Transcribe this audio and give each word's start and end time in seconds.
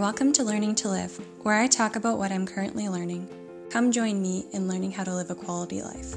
Welcome 0.00 0.32
to 0.32 0.44
Learning 0.44 0.74
to 0.76 0.88
Live, 0.88 1.20
where 1.42 1.56
I 1.56 1.66
talk 1.66 1.94
about 1.94 2.16
what 2.16 2.32
I'm 2.32 2.46
currently 2.46 2.88
learning. 2.88 3.28
Come 3.68 3.92
join 3.92 4.22
me 4.22 4.46
in 4.54 4.66
learning 4.66 4.92
how 4.92 5.04
to 5.04 5.14
live 5.14 5.28
a 5.28 5.34
quality 5.34 5.82
life. 5.82 6.14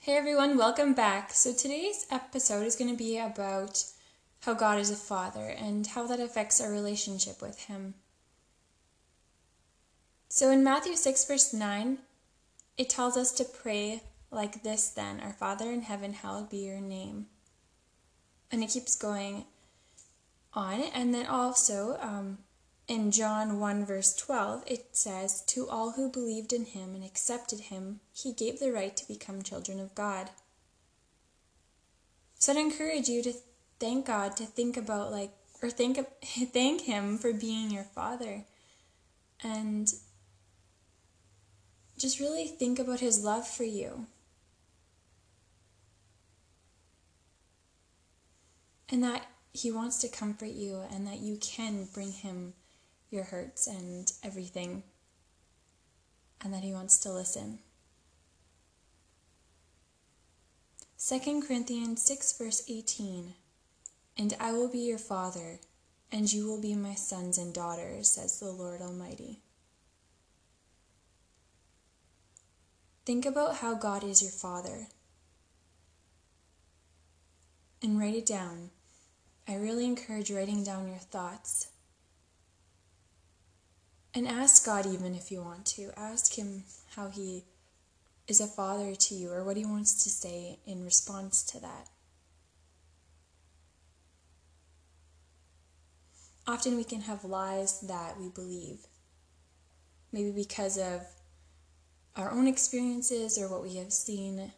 Hey 0.00 0.18
everyone, 0.18 0.58
welcome 0.58 0.92
back. 0.92 1.32
So 1.32 1.54
today's 1.54 2.04
episode 2.10 2.66
is 2.66 2.76
going 2.76 2.90
to 2.90 2.96
be 2.96 3.16
about 3.16 3.84
how 4.42 4.52
God 4.52 4.78
is 4.78 4.90
a 4.90 4.96
father 4.96 5.48
and 5.48 5.86
how 5.86 6.06
that 6.08 6.20
affects 6.20 6.60
our 6.60 6.70
relationship 6.70 7.40
with 7.40 7.58
Him. 7.60 7.94
So 10.28 10.50
in 10.50 10.62
Matthew 10.62 10.94
6, 10.94 11.24
verse 11.24 11.54
9, 11.54 11.96
it 12.76 12.90
tells 12.90 13.16
us 13.16 13.32
to 13.32 13.44
pray 13.44 14.02
like 14.30 14.62
this 14.62 14.90
then 14.90 15.20
Our 15.20 15.32
Father 15.32 15.72
in 15.72 15.80
heaven, 15.80 16.12
hallowed 16.12 16.50
be 16.50 16.58
your 16.58 16.80
name. 16.80 17.28
And 18.50 18.62
it 18.62 18.70
keeps 18.70 18.96
going 18.96 19.44
on. 20.54 20.82
And 20.94 21.14
then 21.14 21.26
also 21.26 21.98
um, 22.00 22.38
in 22.88 23.10
John 23.10 23.60
1, 23.60 23.84
verse 23.84 24.14
12, 24.16 24.64
it 24.66 24.86
says, 24.92 25.42
To 25.48 25.68
all 25.68 25.92
who 25.92 26.10
believed 26.10 26.52
in 26.52 26.64
him 26.64 26.94
and 26.94 27.04
accepted 27.04 27.60
him, 27.60 28.00
he 28.12 28.32
gave 28.32 28.58
the 28.58 28.72
right 28.72 28.96
to 28.96 29.06
become 29.06 29.42
children 29.42 29.78
of 29.78 29.94
God. 29.94 30.30
So 32.38 32.52
I'd 32.52 32.58
encourage 32.58 33.08
you 33.08 33.22
to 33.24 33.34
thank 33.78 34.06
God, 34.06 34.36
to 34.36 34.44
think 34.44 34.76
about 34.76 35.12
like, 35.12 35.32
or 35.62 35.70
think, 35.70 35.98
thank 36.52 36.82
him 36.82 37.18
for 37.18 37.32
being 37.32 37.70
your 37.70 37.84
father. 37.84 38.44
And 39.42 39.92
just 41.98 42.20
really 42.20 42.46
think 42.46 42.78
about 42.78 43.00
his 43.00 43.22
love 43.22 43.46
for 43.46 43.64
you. 43.64 44.06
And 48.90 49.02
that 49.04 49.26
he 49.52 49.70
wants 49.70 49.98
to 49.98 50.08
comfort 50.08 50.50
you 50.50 50.82
and 50.92 51.06
that 51.06 51.18
you 51.18 51.36
can 51.36 51.88
bring 51.92 52.12
him 52.12 52.54
your 53.10 53.24
hurts 53.24 53.66
and 53.66 54.10
everything. 54.22 54.82
And 56.42 56.54
that 56.54 56.62
he 56.62 56.72
wants 56.72 56.98
to 56.98 57.12
listen. 57.12 57.58
2 60.98 61.42
Corinthians 61.46 62.02
6, 62.02 62.36
verse 62.38 62.64
18 62.68 63.34
And 64.16 64.34
I 64.40 64.52
will 64.52 64.68
be 64.68 64.80
your 64.80 64.98
father, 64.98 65.60
and 66.10 66.32
you 66.32 66.46
will 66.46 66.60
be 66.60 66.74
my 66.74 66.94
sons 66.94 67.38
and 67.38 67.54
daughters, 67.54 68.10
says 68.10 68.40
the 68.40 68.50
Lord 68.50 68.80
Almighty. 68.80 69.40
Think 73.08 73.24
about 73.24 73.56
how 73.56 73.74
God 73.74 74.04
is 74.04 74.20
your 74.20 74.30
Father 74.30 74.88
and 77.80 77.98
write 77.98 78.14
it 78.14 78.26
down. 78.26 78.68
I 79.50 79.54
really 79.54 79.86
encourage 79.86 80.30
writing 80.30 80.62
down 80.62 80.88
your 80.88 80.98
thoughts. 80.98 81.68
And 84.12 84.28
ask 84.28 84.64
God, 84.66 84.84
even 84.84 85.14
if 85.14 85.32
you 85.32 85.40
want 85.40 85.64
to. 85.66 85.90
Ask 85.96 86.34
Him 86.34 86.64
how 86.94 87.08
He 87.08 87.44
is 88.26 88.42
a 88.42 88.46
father 88.46 88.94
to 88.94 89.14
you 89.14 89.32
or 89.32 89.42
what 89.42 89.56
He 89.56 89.64
wants 89.64 90.02
to 90.04 90.10
say 90.10 90.58
in 90.66 90.84
response 90.84 91.42
to 91.44 91.60
that. 91.60 91.88
Often 96.46 96.76
we 96.76 96.84
can 96.84 97.02
have 97.02 97.24
lies 97.24 97.80
that 97.80 98.20
we 98.20 98.28
believe, 98.28 98.86
maybe 100.12 100.30
because 100.30 100.76
of 100.76 101.02
our 102.16 102.30
own 102.30 102.46
experiences 102.46 103.38
or 103.38 103.48
what 103.48 103.62
we 103.62 103.76
have 103.76 103.92
seen. 103.92 104.52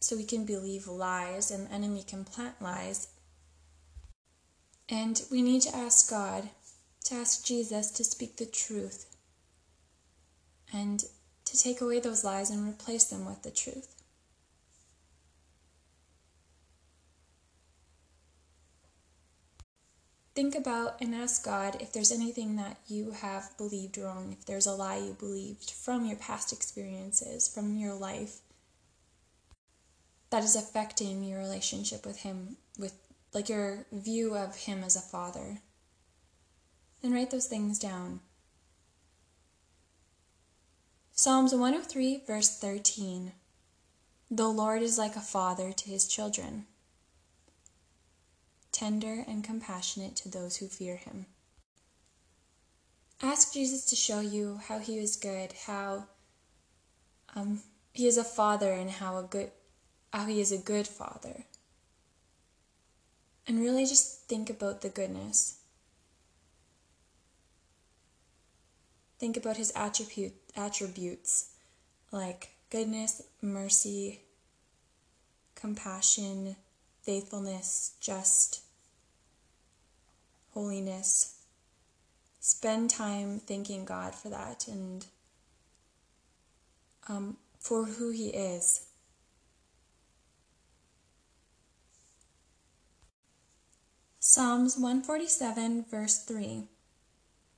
So 0.00 0.16
we 0.16 0.24
can 0.24 0.44
believe 0.46 0.86
lies, 0.86 1.50
and 1.50 1.66
the 1.66 1.72
enemy 1.72 2.04
can 2.06 2.24
plant 2.24 2.60
lies. 2.60 3.08
And 4.88 5.22
we 5.30 5.42
need 5.42 5.62
to 5.62 5.76
ask 5.76 6.08
God, 6.10 6.50
to 7.06 7.14
ask 7.14 7.44
Jesus 7.44 7.90
to 7.92 8.04
speak 8.04 8.36
the 8.36 8.46
truth, 8.46 9.16
and 10.72 11.04
to 11.44 11.58
take 11.58 11.80
away 11.80 12.00
those 12.00 12.24
lies 12.24 12.50
and 12.50 12.68
replace 12.68 13.04
them 13.04 13.24
with 13.24 13.42
the 13.42 13.50
truth. 13.50 13.94
think 20.34 20.54
about 20.54 21.00
and 21.00 21.14
ask 21.14 21.44
God 21.44 21.76
if 21.80 21.92
there's 21.92 22.10
anything 22.10 22.56
that 22.56 22.78
you 22.88 23.12
have 23.12 23.56
believed 23.56 23.96
wrong, 23.96 24.32
if 24.32 24.44
there's 24.44 24.66
a 24.66 24.72
lie 24.72 24.96
you 24.96 25.14
believed 25.14 25.70
from 25.70 26.04
your 26.04 26.16
past 26.16 26.52
experiences, 26.52 27.48
from 27.48 27.76
your 27.76 27.94
life, 27.94 28.38
that 30.30 30.42
is 30.42 30.56
affecting 30.56 31.22
your 31.22 31.38
relationship 31.38 32.04
with 32.04 32.18
Him, 32.18 32.56
with 32.76 32.94
like 33.34 33.48
your 33.48 33.86
view 33.92 34.34
of 34.34 34.56
Him 34.56 34.82
as 34.84 34.96
a 34.96 35.00
father. 35.00 35.58
And 37.02 37.12
write 37.12 37.30
those 37.30 37.46
things 37.46 37.78
down. 37.78 38.20
Psalms 41.12 41.52
103, 41.52 42.22
verse 42.26 42.58
13 42.58 43.32
The 44.30 44.48
Lord 44.48 44.82
is 44.82 44.98
like 44.98 45.16
a 45.16 45.20
father 45.20 45.72
to 45.72 45.88
his 45.88 46.08
children 46.08 46.66
tender 48.74 49.24
and 49.28 49.44
compassionate 49.44 50.16
to 50.16 50.28
those 50.28 50.56
who 50.56 50.66
fear 50.66 50.96
him. 50.96 51.26
Ask 53.22 53.54
Jesus 53.54 53.84
to 53.86 53.96
show 53.96 54.20
you 54.20 54.60
how 54.66 54.80
he 54.80 54.98
is 54.98 55.16
good, 55.16 55.54
how 55.66 56.06
um, 57.36 57.60
he 57.92 58.06
is 58.06 58.18
a 58.18 58.24
father, 58.24 58.72
and 58.72 58.90
how 58.90 59.16
a 59.16 59.22
good, 59.22 59.52
how 60.12 60.26
he 60.26 60.40
is 60.40 60.50
a 60.50 60.58
good 60.58 60.88
father. 60.88 61.44
And 63.46 63.60
really 63.60 63.84
just 63.84 64.22
think 64.22 64.48
about 64.48 64.80
the 64.80 64.88
goodness. 64.88 65.58
Think 69.18 69.36
about 69.36 69.56
his 69.56 69.72
attribute, 69.76 70.34
attributes 70.56 71.50
like 72.10 72.50
goodness, 72.70 73.22
mercy, 73.42 74.20
compassion, 75.54 76.56
faithfulness, 77.02 77.92
just, 78.00 78.60
holiness. 80.52 81.34
Spend 82.40 82.90
time 82.90 83.40
thanking 83.40 83.84
God 83.84 84.14
for 84.14 84.28
that 84.28 84.68
and 84.68 85.06
um, 87.08 87.36
for 87.58 87.84
who 87.84 88.10
He 88.10 88.28
is. 88.28 88.86
Psalms 94.26 94.78
147, 94.78 95.84
verse 95.90 96.24
3 96.24 96.62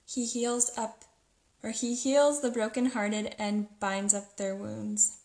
He 0.04 0.26
heals 0.26 0.72
up, 0.76 1.04
or 1.62 1.70
He 1.70 1.94
heals 1.94 2.42
the 2.42 2.50
brokenhearted 2.50 3.36
and 3.38 3.68
binds 3.78 4.12
up 4.12 4.36
their 4.36 4.56
wounds. 4.56 5.18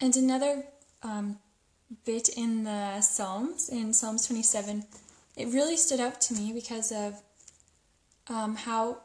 And 0.00 0.16
another 0.16 0.64
um, 1.04 1.38
bit 2.04 2.28
in 2.30 2.64
the 2.64 3.00
Psalms, 3.02 3.68
in 3.68 3.94
Psalms 3.94 4.26
27, 4.26 4.84
it 5.36 5.46
really 5.54 5.76
stood 5.76 6.00
out 6.00 6.20
to 6.22 6.34
me 6.34 6.52
because 6.52 6.90
of 6.90 7.22
um, 8.26 8.56
how 8.56 8.98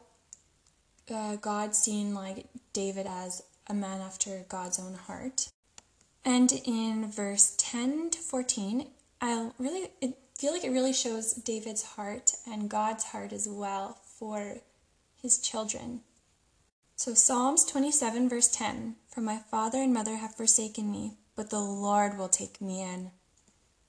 uh, 1.08 1.36
God 1.36 1.76
seen 1.76 2.14
like 2.14 2.46
David 2.72 3.06
as 3.08 3.44
a 3.68 3.74
man 3.74 4.00
after 4.00 4.44
God's 4.48 4.80
own 4.80 4.94
heart. 4.94 5.50
And 6.24 6.50
in 6.64 7.08
verse 7.12 7.54
10 7.58 8.10
to 8.10 8.18
14, 8.18 8.88
I 9.20 9.50
really 9.58 9.90
feel 10.38 10.52
like 10.52 10.64
it 10.64 10.70
really 10.70 10.92
shows 10.92 11.32
David's 11.32 11.82
heart 11.82 12.32
and 12.46 12.70
God's 12.70 13.04
heart 13.04 13.32
as 13.32 13.48
well 13.48 13.98
for 14.18 14.58
his 15.20 15.38
children. 15.38 16.02
So 16.94 17.14
Psalms 17.14 17.64
27 17.64 18.28
verse 18.28 18.48
10, 18.48 18.96
For 19.12 19.20
my 19.20 19.38
father 19.50 19.78
and 19.78 19.92
mother 19.92 20.16
have 20.16 20.34
forsaken 20.34 20.90
me, 20.90 21.16
but 21.34 21.50
the 21.50 21.60
Lord 21.60 22.16
will 22.16 22.28
take 22.28 22.60
me 22.60 22.82
in. 22.82 23.10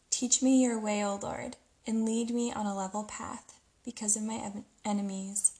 Teach 0.09 0.41
me 0.41 0.61
your 0.61 0.79
way, 0.79 1.03
O 1.03 1.19
Lord, 1.21 1.57
and 1.85 2.05
lead 2.05 2.31
me 2.31 2.51
on 2.51 2.65
a 2.65 2.75
level 2.75 3.03
path 3.03 3.59
because 3.85 4.15
of 4.15 4.23
my 4.23 4.51
enemies. 4.83 5.53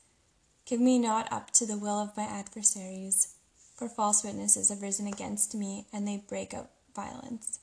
Give 0.66 0.80
me 0.80 1.00
not 1.00 1.32
up 1.32 1.52
to 1.52 1.66
the 1.66 1.78
will 1.78 2.00
of 2.00 2.18
my 2.18 2.24
adversaries, 2.24 3.36
for 3.76 3.88
false 3.88 4.24
witnesses 4.24 4.70
have 4.70 4.82
risen 4.82 5.08
against 5.08 5.56
me, 5.56 5.88
and 5.94 6.08
they 6.08 6.18
break 6.18 6.54
out 6.54 6.70
violence. 6.96 7.60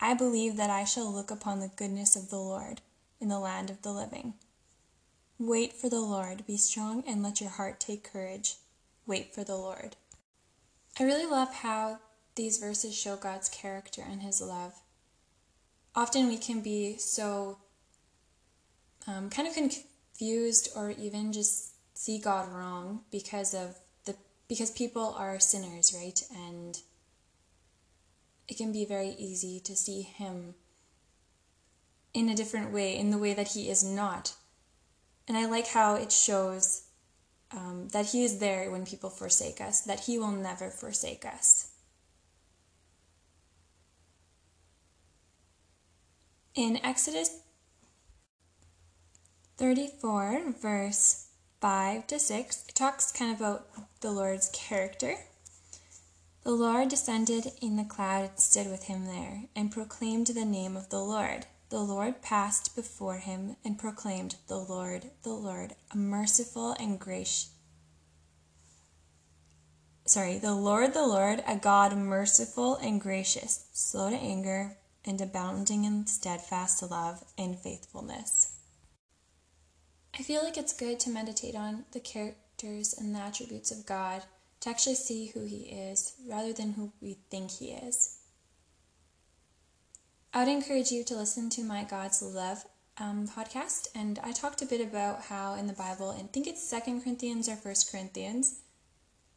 I 0.00 0.14
believe 0.14 0.56
that 0.56 0.70
I 0.70 0.84
shall 0.84 1.12
look 1.12 1.30
upon 1.30 1.60
the 1.60 1.70
goodness 1.74 2.16
of 2.16 2.30
the 2.30 2.38
Lord 2.38 2.80
in 3.20 3.28
the 3.28 3.38
land 3.38 3.70
of 3.70 3.82
the 3.82 3.92
living. 3.92 4.34
Wait 5.38 5.72
for 5.72 5.88
the 5.88 6.00
Lord, 6.00 6.46
be 6.46 6.56
strong, 6.56 7.04
and 7.06 7.22
let 7.22 7.40
your 7.40 7.50
heart 7.50 7.80
take 7.80 8.10
courage. 8.10 8.56
Wait 9.06 9.34
for 9.34 9.44
the 9.44 9.56
Lord. 9.56 9.96
I 10.98 11.04
really 11.04 11.26
love 11.26 11.52
how 11.56 11.98
these 12.34 12.58
verses 12.58 12.94
show 12.94 13.16
God's 13.16 13.48
character 13.48 14.02
and 14.08 14.22
His 14.22 14.40
love. 14.40 14.74
Often 15.94 16.28
we 16.28 16.38
can 16.38 16.60
be 16.60 16.96
so 16.98 17.58
um, 19.06 19.30
kind 19.30 19.46
of 19.48 19.54
confused 19.54 20.70
or 20.74 20.90
even 20.90 21.32
just 21.32 21.72
see 21.94 22.18
God 22.18 22.52
wrong 22.52 23.00
because 23.10 23.54
of 23.54 23.76
the 24.04 24.14
because 24.48 24.70
people 24.70 25.14
are 25.18 25.40
sinners, 25.40 25.94
right? 25.96 26.20
And 26.34 26.78
it 28.48 28.56
can 28.56 28.72
be 28.72 28.84
very 28.84 29.10
easy 29.18 29.60
to 29.60 29.76
see 29.76 30.02
Him 30.02 30.54
in 32.14 32.28
a 32.28 32.34
different 32.34 32.72
way, 32.72 32.96
in 32.96 33.10
the 33.10 33.18
way 33.18 33.34
that 33.34 33.48
He 33.48 33.68
is 33.68 33.84
not. 33.84 34.34
And 35.28 35.36
I 35.36 35.46
like 35.46 35.68
how 35.68 35.96
it 35.96 36.12
shows 36.12 36.82
um, 37.52 37.88
that 37.92 38.06
He 38.06 38.24
is 38.24 38.38
there 38.38 38.70
when 38.70 38.86
people 38.86 39.10
forsake 39.10 39.60
us, 39.60 39.80
that 39.82 40.00
He 40.00 40.18
will 40.18 40.30
never 40.30 40.70
forsake 40.70 41.24
us. 41.24 41.72
In 46.54 46.80
Exodus 46.82 47.40
34, 49.58 50.52
verse 50.60 51.26
5 51.60 52.06
to 52.06 52.18
6, 52.18 52.64
it 52.68 52.74
talks 52.74 53.12
kind 53.12 53.32
of 53.32 53.40
about 53.40 53.66
the 54.00 54.10
Lord's 54.10 54.48
character. 54.54 55.16
The 56.46 56.52
Lord 56.52 56.90
descended 56.90 57.50
in 57.60 57.74
the 57.74 57.82
cloud 57.82 58.30
and 58.30 58.38
stood 58.38 58.70
with 58.70 58.84
him 58.84 59.06
there, 59.06 59.46
and 59.56 59.68
proclaimed 59.68 60.28
the 60.28 60.44
name 60.44 60.76
of 60.76 60.90
the 60.90 61.00
Lord. 61.00 61.46
The 61.70 61.80
Lord 61.80 62.22
passed 62.22 62.76
before 62.76 63.18
him 63.18 63.56
and 63.64 63.76
proclaimed, 63.76 64.36
The 64.46 64.56
Lord, 64.56 65.10
the 65.24 65.32
Lord, 65.32 65.74
a 65.90 65.96
merciful 65.96 66.76
and 66.78 67.00
gracious. 67.00 67.50
Sorry, 70.04 70.38
the 70.38 70.54
Lord, 70.54 70.94
the 70.94 71.04
Lord, 71.04 71.42
a 71.48 71.56
God 71.56 71.96
merciful 71.96 72.76
and 72.76 73.00
gracious, 73.00 73.66
slow 73.72 74.10
to 74.10 74.16
anger, 74.16 74.76
and 75.04 75.20
abounding 75.20 75.82
in 75.82 76.06
steadfast 76.06 76.80
love 76.88 77.24
and 77.36 77.58
faithfulness. 77.58 78.52
I 80.16 80.22
feel 80.22 80.44
like 80.44 80.56
it's 80.56 80.72
good 80.72 81.00
to 81.00 81.10
meditate 81.10 81.56
on 81.56 81.86
the 81.90 81.98
characters 81.98 82.94
and 82.96 83.16
the 83.16 83.18
attributes 83.18 83.72
of 83.72 83.84
God 83.84 84.22
to 84.66 84.70
actually 84.70 84.96
see 84.96 85.26
who 85.26 85.44
He 85.44 85.68
is 85.68 86.14
rather 86.28 86.52
than 86.52 86.72
who 86.72 86.92
we 87.00 87.18
think 87.30 87.52
He 87.52 87.70
is. 87.70 88.18
I 90.34 90.40
would 90.40 90.50
encourage 90.50 90.90
you 90.90 91.04
to 91.04 91.14
listen 91.14 91.48
to 91.50 91.62
my 91.62 91.84
God's 91.84 92.20
Love 92.20 92.64
um, 92.98 93.28
podcast, 93.28 93.86
and 93.94 94.18
I 94.24 94.32
talked 94.32 94.62
a 94.62 94.66
bit 94.66 94.80
about 94.80 95.22
how 95.22 95.54
in 95.54 95.68
the 95.68 95.72
Bible, 95.72 96.10
and 96.10 96.24
I 96.24 96.32
think 96.32 96.48
it's 96.48 96.68
Second 96.68 97.02
Corinthians 97.02 97.48
or 97.48 97.54
First 97.54 97.92
Corinthians, 97.92 98.62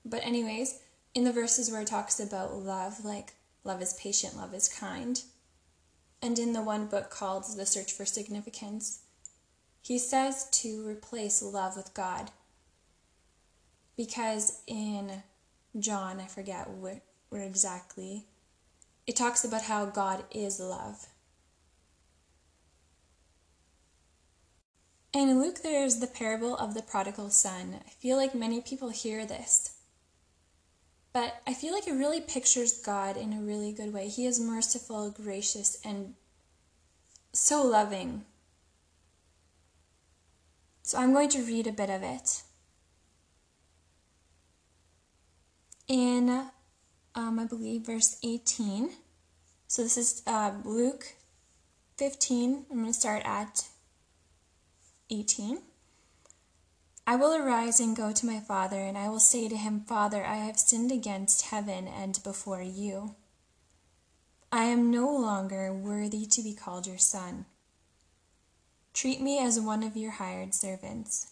but 0.04 0.26
anyways, 0.26 0.80
in 1.14 1.26
the 1.26 1.32
verses 1.32 1.70
where 1.70 1.82
it 1.82 1.88
talks 1.88 2.20
about 2.20 2.56
love, 2.56 3.06
like 3.06 3.34
love 3.64 3.84
is 3.84 3.94
patient, 3.94 4.36
love 4.36 4.56
is 4.56 4.68
kind, 4.68 5.22
and 6.24 6.40
in 6.40 6.54
the 6.54 6.64
one 6.64 6.88
book 6.88 7.12
called 7.12 7.46
The 7.56 7.68
Search 7.68 7.92
for 7.92 8.04
Significance, 8.06 9.02
he 9.84 10.00
says 10.00 10.50
to 10.54 10.88
replace 10.88 11.44
love 11.44 11.78
with 11.78 11.94
God. 11.94 12.32
Because 14.00 14.62
in 14.66 15.24
John, 15.78 16.22
I 16.22 16.26
forget 16.28 16.70
where, 16.70 17.02
where 17.28 17.42
exactly, 17.42 18.28
it 19.06 19.18
talks 19.18 19.44
about 19.44 19.64
how 19.64 19.88
God 19.88 20.24
is 20.32 20.58
love. 20.58 21.08
And 25.14 25.30
In 25.30 25.42
Luke, 25.42 25.64
there's 25.64 26.00
the 26.00 26.08
parable 26.08 26.56
of 26.56 26.76
the 26.76 26.82
prodigal 26.82 27.30
son. 27.30 27.82
I 27.86 27.90
feel 27.90 28.16
like 28.16 28.34
many 28.34 28.62
people 28.62 28.88
hear 28.88 29.26
this. 29.26 29.76
But 31.12 31.42
I 31.46 31.54
feel 31.54 31.74
like 31.74 31.86
it 31.86 31.92
really 31.92 32.22
pictures 32.22 32.80
God 32.80 33.18
in 33.18 33.34
a 33.34 33.42
really 33.42 33.74
good 33.74 33.92
way. 33.92 34.08
He 34.08 34.26
is 34.26 34.40
merciful, 34.40 35.12
gracious, 35.12 35.78
and 35.84 36.14
so 37.34 37.64
loving. 37.64 38.24
So 40.84 40.98
I'm 40.98 41.12
going 41.12 41.30
to 41.32 41.44
read 41.44 41.68
a 41.68 41.74
bit 41.74 41.90
of 41.90 42.02
it. 42.02 42.44
In, 45.90 46.30
um, 47.16 47.40
I 47.40 47.46
believe, 47.46 47.88
verse 47.88 48.20
18. 48.24 48.92
So 49.68 49.82
this 49.82 49.98
is 49.98 50.22
uh, 50.28 50.52
Luke 50.64 51.16
15. 51.98 52.66
I'm 52.70 52.78
going 52.78 52.94
to 52.94 52.94
start 52.94 53.24
at 53.26 53.68
18. 55.10 55.64
I 57.08 57.16
will 57.16 57.34
arise 57.34 57.80
and 57.80 57.98
go 57.98 58.12
to 58.12 58.26
my 58.28 58.40
father, 58.40 58.78
and 58.78 58.96
I 58.96 59.10
will 59.10 59.20
say 59.20 59.50
to 59.50 59.58
him, 59.58 59.80
Father, 59.82 60.24
I 60.24 60.36
have 60.36 60.60
sinned 60.60 60.92
against 60.92 61.48
heaven 61.48 61.88
and 61.88 62.20
before 62.24 62.62
you. 62.62 63.16
I 64.52 64.66
am 64.66 64.92
no 64.92 65.12
longer 65.12 65.74
worthy 65.74 66.28
to 66.28 66.44
be 66.44 66.54
called 66.54 66.86
your 66.86 67.00
son. 67.00 67.46
Treat 68.94 69.22
me 69.22 69.40
as 69.40 69.60
one 69.60 69.82
of 69.82 69.98
your 69.98 70.12
hired 70.12 70.54
servants. 70.54 71.32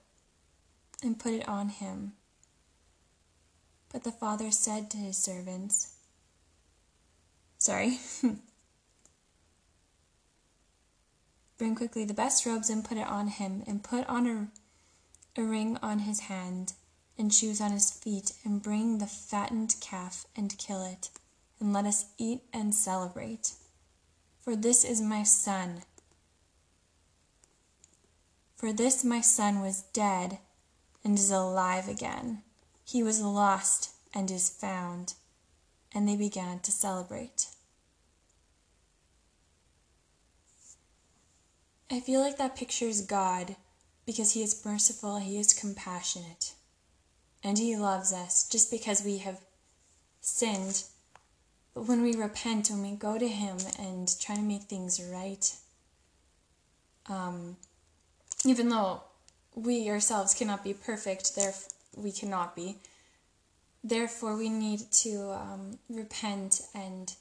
and 1.01 1.19
put 1.19 1.33
it 1.33 1.47
on 1.47 1.69
him. 1.69 2.13
But 3.91 4.03
the 4.03 4.11
father 4.11 4.51
said 4.51 4.89
to 4.91 4.97
his 4.97 5.17
servants, 5.17 5.95
Sorry. 7.57 7.99
Bring 11.57 11.75
quickly 11.75 12.05
the 12.05 12.13
best 12.13 12.45
robes 12.45 12.69
and 12.69 12.83
put 12.83 12.97
it 12.97 13.05
on 13.05 13.27
him, 13.27 13.63
and 13.67 13.83
put 13.83 14.07
on 14.07 14.25
a, 14.25 14.47
a 15.39 15.43
ring 15.43 15.77
on 15.83 15.99
his 15.99 16.21
hand, 16.21 16.73
and 17.19 17.31
shoes 17.31 17.61
on 17.61 17.71
his 17.71 17.91
feet, 17.91 18.31
and 18.43 18.63
bring 18.63 18.97
the 18.97 19.05
fattened 19.05 19.75
calf 19.79 20.25
and 20.35 20.57
kill 20.57 20.83
it, 20.83 21.09
and 21.59 21.71
let 21.71 21.85
us 21.85 22.05
eat 22.17 22.41
and 22.51 22.73
celebrate. 22.73 23.51
For 24.39 24.55
this 24.55 24.83
is 24.83 25.01
my 25.01 25.21
son. 25.21 25.83
For 28.55 28.73
this 28.73 29.03
my 29.03 29.21
son 29.21 29.61
was 29.61 29.83
dead 29.93 30.39
and 31.03 31.17
is 31.17 31.31
alive 31.31 31.87
again. 31.87 32.43
He 32.83 33.03
was 33.03 33.21
lost 33.21 33.91
and 34.13 34.29
is 34.29 34.49
found. 34.49 35.13
And 35.93 36.07
they 36.07 36.15
began 36.15 36.59
to 36.59 36.71
celebrate. 36.71 37.47
I 41.91 41.99
feel 41.99 42.21
like 42.21 42.37
that 42.37 42.55
pictures 42.55 43.01
God 43.01 43.57
because 44.05 44.31
He 44.31 44.41
is 44.41 44.65
merciful, 44.65 45.17
He 45.17 45.37
is 45.37 45.53
compassionate, 45.53 46.53
and 47.43 47.57
He 47.57 47.75
loves 47.75 48.13
us 48.13 48.47
just 48.47 48.71
because 48.71 49.03
we 49.03 49.17
have 49.17 49.41
sinned. 50.21 50.83
But 51.73 51.87
when 51.87 52.01
we 52.01 52.15
repent, 52.15 52.69
when 52.69 52.81
we 52.81 52.91
go 52.91 53.17
to 53.17 53.27
Him 53.27 53.57
and 53.77 54.07
try 54.19 54.35
to 54.35 54.41
make 54.41 54.63
things 54.63 55.01
right, 55.01 55.53
um, 57.09 57.57
even 58.45 58.69
though 58.69 59.03
we 59.55 59.89
ourselves 59.89 60.33
cannot 60.33 60.63
be 60.63 60.73
perfect, 60.73 61.35
therefore 61.35 61.71
we 61.95 62.11
cannot 62.11 62.55
be. 62.55 62.77
Therefore, 63.83 64.37
we 64.37 64.49
need 64.49 64.91
to 64.91 65.31
um, 65.31 65.79
repent 65.89 66.61
and 66.73 67.13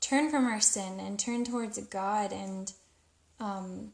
turn 0.00 0.30
from 0.30 0.46
our 0.46 0.60
sin 0.60 1.00
and 1.00 1.18
turn 1.18 1.44
towards 1.44 1.78
God 1.78 2.32
and 2.32 2.72
um, 3.40 3.92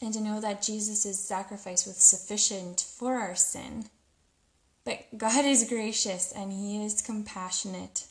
and 0.00 0.12
to 0.14 0.20
know 0.20 0.40
that 0.40 0.62
Jesus' 0.62 1.18
sacrifice 1.18 1.86
was 1.86 1.96
sufficient 1.96 2.80
for 2.80 3.14
our 3.14 3.36
sin. 3.36 3.84
But 4.84 5.16
God 5.16 5.44
is 5.44 5.68
gracious 5.68 6.32
and 6.32 6.52
He 6.52 6.84
is 6.84 7.02
compassionate. 7.02 8.06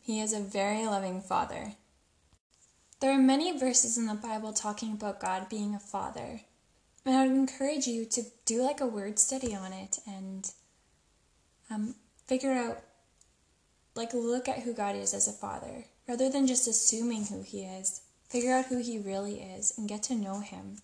He 0.00 0.20
is 0.20 0.32
a 0.32 0.40
very 0.40 0.86
loving 0.86 1.20
Father. 1.20 1.72
There 3.00 3.12
are 3.12 3.18
many 3.18 3.56
verses 3.56 3.96
in 3.96 4.06
the 4.06 4.14
Bible 4.14 4.52
talking 4.52 4.92
about 4.92 5.20
God 5.20 5.48
being 5.48 5.74
a 5.74 5.78
Father. 5.78 6.40
And 7.04 7.14
I 7.16 7.26
would 7.26 7.36
encourage 7.36 7.86
you 7.86 8.04
to 8.06 8.24
do 8.44 8.62
like 8.62 8.80
a 8.80 8.86
word 8.86 9.18
study 9.18 9.54
on 9.54 9.72
it 9.72 9.98
and 10.06 10.50
um, 11.70 11.94
figure 12.26 12.52
out, 12.52 12.82
like, 13.94 14.12
look 14.14 14.48
at 14.48 14.60
who 14.60 14.74
God 14.74 14.96
is 14.96 15.14
as 15.14 15.28
a 15.28 15.32
Father 15.32 15.84
rather 16.08 16.28
than 16.28 16.46
just 16.46 16.66
assuming 16.66 17.26
who 17.26 17.42
He 17.42 17.62
is. 17.62 18.02
Figure 18.28 18.52
out 18.52 18.66
who 18.66 18.78
He 18.78 18.98
really 18.98 19.40
is 19.40 19.72
and 19.78 19.88
get 19.88 20.02
to 20.04 20.14
know 20.14 20.40
Him. 20.40 20.78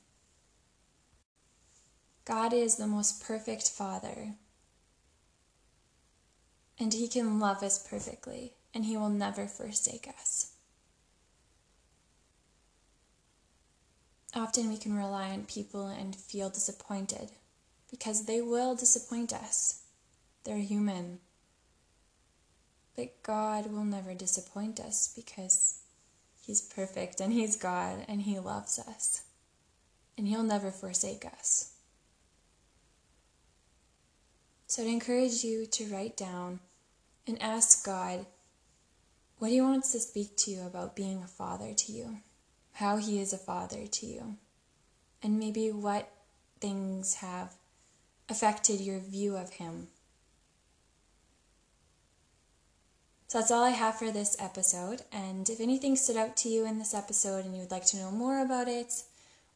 God 2.25 2.55
is 2.55 2.77
the 2.77 2.87
most 2.87 3.23
perfect 3.23 3.69
Father, 3.69 4.37
and 6.79 6.95
He 6.95 7.07
can 7.07 7.39
love 7.39 7.63
us 7.63 7.87
perfectly, 7.87 8.55
and 8.73 8.87
He 8.87 8.97
will 8.97 9.11
never 9.11 9.47
forsake 9.47 10.09
us. 10.09 10.54
Often 14.35 14.69
we 14.69 14.77
can 14.77 14.97
rely 14.97 15.31
on 15.31 15.45
people 15.45 15.87
and 15.87 16.17
feel 16.17 16.51
disappointed 16.51 17.31
because 17.91 18.27
they 18.27 18.41
will 18.41 18.75
disappoint 18.75 19.33
us. 19.33 19.83
They're 20.43 20.59
human. 20.59 21.21
But 22.97 23.23
God 23.23 23.73
will 23.73 23.85
never 23.85 24.15
disappoint 24.15 24.81
us 24.81 25.13
because 25.15 25.79
He's 26.45 26.61
perfect 26.61 27.21
and 27.21 27.33
He's 27.33 27.57
God 27.57 28.05
and 28.09 28.23
He 28.23 28.39
loves 28.39 28.79
us. 28.79 29.23
And 30.19 30.27
He'll 30.27 30.43
never 30.43 30.71
forsake 30.71 31.25
us. 31.25 31.73
So 34.67 34.83
I'd 34.83 34.89
encourage 34.89 35.45
you 35.45 35.67
to 35.67 35.87
write 35.87 36.17
down 36.17 36.59
and 37.27 37.41
ask 37.41 37.87
God 37.87 38.27
what 39.39 39.53
He 39.53 39.61
wants 39.61 39.93
to 39.93 40.01
speak 40.01 40.37
to 40.39 40.51
you 40.51 40.63
about 40.67 40.97
being 40.97 41.23
a 41.23 41.29
father 41.29 41.73
to 41.73 41.93
you, 41.93 42.19
how 42.75 42.97
He 42.97 43.21
is 43.21 43.33
a 43.33 43.39
father 43.39 43.87
to 43.87 44.07
you, 44.07 44.37
and 45.23 45.39
maybe 45.39 45.71
what 45.73 46.11
things 46.61 47.17
have 47.17 47.55
affected 48.29 48.81
your 48.81 49.01
view 49.01 49.37
of 49.37 49.55
Him 49.55 49.89
So 53.35 53.41
that's 53.41 53.51
all 53.51 53.65
I 53.65 53.71
have 53.71 53.99
for 53.99 54.13
this 54.13 54.37
episode. 54.39 55.03
And 55.11 55.51
if 55.51 55.59
anything 55.59 55.97
stood 55.97 56.17
out 56.17 56.37
to 56.37 56.49
you 56.49 56.65
in 56.65 56.79
this 56.79 56.95
episode 56.95 57.45
and 57.45 57.53
you 57.53 57.63
would 57.63 57.71
like 57.73 57.85
to 57.87 57.97
know 57.97 58.13
more 58.13 58.39
about 58.39 58.69
it, 58.69 59.03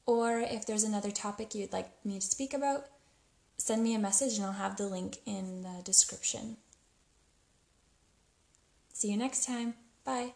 or 0.04 0.40
if 0.40 0.66
there's 0.66 0.82
another 0.82 1.12
topic 1.12 1.54
you'd 1.54 1.72
like 1.72 1.88
me 2.04 2.18
to 2.18 2.26
speak 2.26 2.52
about, 2.52 2.86
send 3.56 3.84
me 3.84 3.94
a 3.94 4.00
message 4.00 4.36
and 4.36 4.44
I'll 4.44 4.52
have 4.54 4.78
the 4.78 4.88
link 4.88 5.18
in 5.26 5.62
the 5.62 5.80
description. 5.84 6.56
See 8.92 9.12
you 9.12 9.16
next 9.16 9.46
time. 9.46 9.74
Bye. 10.04 10.32